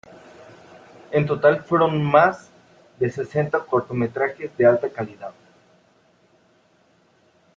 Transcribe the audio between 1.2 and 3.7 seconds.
total fueron más de sesenta